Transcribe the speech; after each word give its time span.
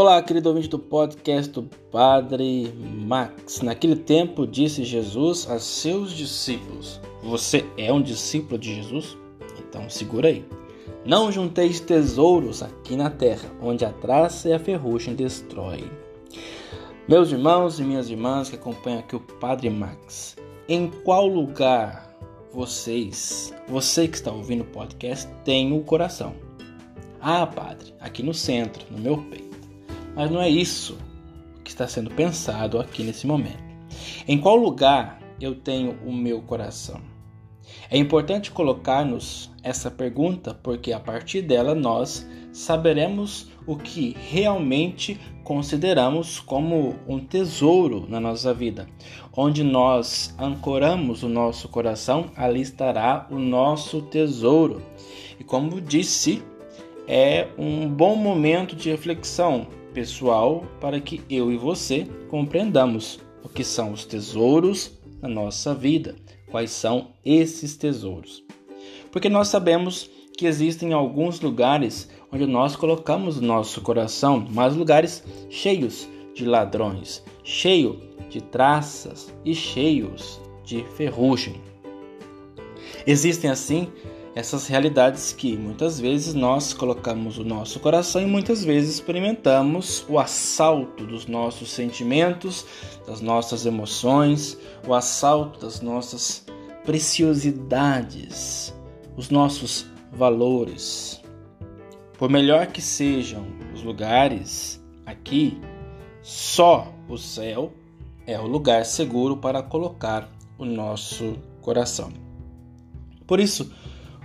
Olá, 0.00 0.22
querido 0.22 0.50
ouvinte 0.50 0.68
do 0.68 0.78
podcast 0.78 1.50
do 1.50 1.64
Padre 1.90 2.72
Max. 3.04 3.62
Naquele 3.62 3.96
tempo 3.96 4.46
disse 4.46 4.84
Jesus 4.84 5.50
a 5.50 5.58
seus 5.58 6.12
discípulos: 6.12 7.00
Você 7.20 7.66
é 7.76 7.92
um 7.92 8.00
discípulo 8.00 8.56
de 8.56 8.76
Jesus? 8.76 9.18
Então 9.58 9.90
segura 9.90 10.28
aí. 10.28 10.44
Não 11.04 11.32
junteis 11.32 11.80
tesouros 11.80 12.62
aqui 12.62 12.94
na 12.94 13.10
terra, 13.10 13.50
onde 13.60 13.84
a 13.84 13.92
traça 13.92 14.48
e 14.48 14.52
a 14.52 14.58
ferrugem 14.60 15.16
destrói. 15.16 15.90
Meus 17.08 17.32
irmãos 17.32 17.80
e 17.80 17.82
minhas 17.82 18.08
irmãs 18.08 18.48
que 18.48 18.54
acompanham 18.54 19.00
aqui 19.00 19.16
o 19.16 19.20
Padre 19.40 19.68
Max, 19.68 20.36
em 20.68 20.92
qual 21.02 21.26
lugar 21.26 22.16
vocês, 22.52 23.52
você 23.66 24.06
que 24.06 24.14
está 24.14 24.30
ouvindo 24.30 24.60
o 24.60 24.66
podcast, 24.66 25.28
tem 25.44 25.76
o 25.76 25.82
coração? 25.82 26.36
Ah, 27.20 27.44
Padre, 27.44 27.92
aqui 27.98 28.22
no 28.22 28.32
centro, 28.32 28.86
no 28.92 28.98
meu 28.98 29.18
peito. 29.24 29.47
Mas 30.18 30.32
não 30.32 30.42
é 30.42 30.48
isso 30.48 30.98
que 31.62 31.70
está 31.70 31.86
sendo 31.86 32.10
pensado 32.10 32.80
aqui 32.80 33.04
nesse 33.04 33.24
momento. 33.24 33.62
Em 34.26 34.36
qual 34.36 34.56
lugar 34.56 35.20
eu 35.40 35.54
tenho 35.54 35.96
o 36.04 36.12
meu 36.12 36.42
coração? 36.42 37.00
É 37.88 37.96
importante 37.96 38.50
colocar-nos 38.50 39.48
essa 39.62 39.92
pergunta 39.92 40.58
porque 40.60 40.92
a 40.92 40.98
partir 40.98 41.42
dela 41.42 41.72
nós 41.72 42.28
saberemos 42.52 43.48
o 43.64 43.76
que 43.76 44.16
realmente 44.28 45.20
consideramos 45.44 46.40
como 46.40 46.96
um 47.06 47.20
tesouro 47.20 48.04
na 48.08 48.18
nossa 48.18 48.52
vida. 48.52 48.88
Onde 49.32 49.62
nós 49.62 50.34
ancoramos 50.36 51.22
o 51.22 51.28
nosso 51.28 51.68
coração, 51.68 52.32
ali 52.34 52.62
estará 52.62 53.28
o 53.30 53.38
nosso 53.38 54.02
tesouro. 54.02 54.82
E 55.38 55.44
como 55.44 55.80
disse, 55.80 56.42
é 57.06 57.46
um 57.56 57.88
bom 57.88 58.16
momento 58.16 58.74
de 58.74 58.90
reflexão 58.90 59.78
pessoal 59.98 60.64
para 60.80 61.00
que 61.00 61.20
eu 61.28 61.50
e 61.50 61.56
você 61.56 62.06
compreendamos 62.28 63.18
o 63.42 63.48
que 63.48 63.64
são 63.64 63.90
os 63.90 64.04
tesouros 64.04 64.92
na 65.20 65.28
nossa 65.28 65.74
vida, 65.74 66.14
quais 66.52 66.70
são 66.70 67.08
esses 67.24 67.76
tesouros. 67.76 68.44
Porque 69.10 69.28
nós 69.28 69.48
sabemos 69.48 70.08
que 70.36 70.46
existem 70.46 70.92
alguns 70.92 71.40
lugares 71.40 72.08
onde 72.30 72.46
nós 72.46 72.76
colocamos 72.76 73.40
nosso 73.40 73.80
coração, 73.80 74.46
mas 74.48 74.76
lugares 74.76 75.24
cheios 75.50 76.08
de 76.32 76.44
ladrões, 76.44 77.24
cheio 77.42 78.00
de 78.30 78.40
traças 78.40 79.34
e 79.44 79.52
cheios 79.52 80.40
de 80.64 80.84
ferrugem. 80.96 81.60
Existem 83.04 83.50
assim 83.50 83.88
essas 84.38 84.68
realidades 84.68 85.32
que 85.32 85.56
muitas 85.56 85.98
vezes 85.98 86.32
nós 86.32 86.72
colocamos 86.72 87.38
o 87.38 87.44
nosso 87.44 87.80
coração 87.80 88.22
e 88.22 88.24
muitas 88.24 88.64
vezes 88.64 88.94
experimentamos 88.94 90.06
o 90.08 90.16
assalto 90.16 91.04
dos 91.04 91.26
nossos 91.26 91.72
sentimentos, 91.72 92.64
das 93.04 93.20
nossas 93.20 93.66
emoções, 93.66 94.56
o 94.86 94.94
assalto 94.94 95.58
das 95.58 95.80
nossas 95.80 96.46
preciosidades, 96.84 98.72
os 99.16 99.28
nossos 99.28 99.86
valores. 100.12 101.20
Por 102.16 102.30
melhor 102.30 102.68
que 102.68 102.80
sejam 102.80 103.44
os 103.74 103.82
lugares 103.82 104.80
aqui, 105.04 105.60
só 106.22 106.94
o 107.08 107.18
céu 107.18 107.72
é 108.24 108.38
o 108.38 108.46
lugar 108.46 108.84
seguro 108.86 109.36
para 109.36 109.64
colocar 109.64 110.30
o 110.56 110.64
nosso 110.64 111.36
coração. 111.60 112.12
Por 113.26 113.40
isso, 113.40 113.72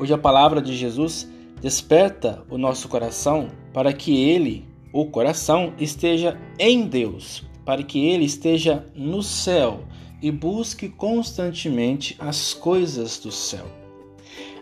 Hoje 0.00 0.14
a 0.14 0.18
palavra 0.18 0.62
de 0.62 0.76
Jesus 0.76 1.28
desperta 1.60 2.44
o 2.48 2.56
nosso 2.56 2.88
coração 2.88 3.48
para 3.72 3.92
que 3.92 4.16
ele, 4.16 4.64
o 4.92 5.06
coração, 5.06 5.74
esteja 5.76 6.40
em 6.56 6.86
Deus, 6.86 7.44
para 7.64 7.82
que 7.82 8.06
ele 8.06 8.24
esteja 8.24 8.86
no 8.94 9.24
céu 9.24 9.80
e 10.22 10.30
busque 10.30 10.88
constantemente 10.88 12.14
as 12.20 12.54
coisas 12.54 13.18
do 13.18 13.32
céu. 13.32 13.66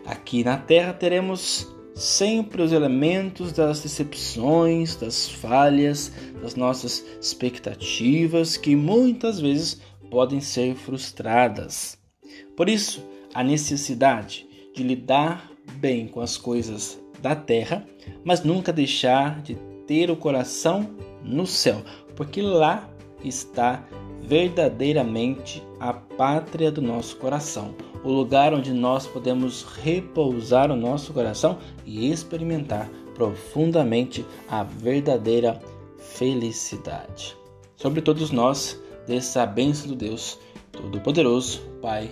Aqui 0.07 0.43
na 0.43 0.57
terra 0.57 0.91
teremos 0.91 1.67
sempre 1.93 2.63
os 2.63 2.71
elementos 2.71 3.51
das 3.51 3.81
decepções, 3.81 4.95
das 4.95 5.29
falhas, 5.29 6.11
das 6.41 6.55
nossas 6.55 7.05
expectativas 7.21 8.57
que 8.57 8.75
muitas 8.75 9.39
vezes 9.39 9.79
podem 10.09 10.41
ser 10.41 10.73
frustradas. 10.73 11.95
Por 12.55 12.67
isso, 12.67 13.03
a 13.35 13.43
necessidade 13.43 14.46
de 14.77 14.83
lidar 14.83 15.51
bem 15.79 16.07
com 16.07 16.21
as 16.21 16.37
coisas 16.37 17.01
da 17.19 17.35
terra, 17.35 17.83
mas 18.23 18.43
nunca 18.43 18.71
deixar 18.71 19.41
de 19.41 19.55
ter 19.87 20.11
o 20.11 20.15
coração 20.15 20.87
no 21.23 21.47
céu, 21.47 21.81
porque 22.15 22.43
lá 22.43 22.87
está 23.23 23.83
verdadeiramente 24.21 25.63
a 25.79 25.93
pátria 25.93 26.71
do 26.71 26.81
nosso 26.81 27.17
coração, 27.17 27.73
o 28.03 28.11
lugar 28.11 28.53
onde 28.53 28.71
nós 28.71 29.07
podemos 29.07 29.63
repousar 29.63 30.71
o 30.71 30.75
nosso 30.75 31.11
coração 31.11 31.57
e 31.83 32.11
experimentar 32.11 32.87
profundamente 33.15 34.23
a 34.47 34.63
verdadeira 34.63 35.59
felicidade. 35.97 37.35
Sobre 37.75 37.99
todos 38.01 38.29
nós, 38.29 38.79
dessa 39.07 39.43
bênção 39.43 39.87
do 39.87 39.95
Deus 39.95 40.37
Todo-Poderoso, 40.71 41.61
Pai 41.81 42.11